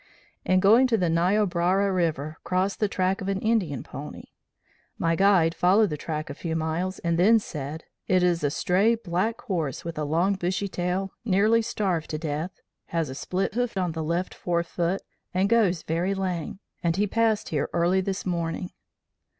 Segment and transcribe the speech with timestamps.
[0.43, 4.23] In going to the Niobrara River crossed the track of an Indian pony.
[4.97, 8.95] My guide followed the track a few miles and then said, 'It is a stray,
[8.95, 13.77] black horse, with a long, bushy tail, nearly starved to death, has a split hoof
[13.77, 15.03] of the left fore foot,
[15.35, 18.71] and goes very lame, and he passed here early this morning.'